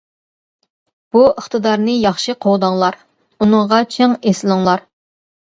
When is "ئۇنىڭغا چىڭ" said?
3.47-4.19